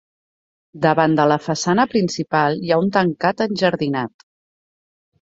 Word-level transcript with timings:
Davant 0.85 1.13
de 1.19 1.25
la 1.33 1.37
façana 1.49 1.87
principal 1.93 2.59
hi 2.65 2.73
ha 2.77 2.83
un 2.87 2.93
tancat 2.99 3.47
enjardinat. 3.49 4.31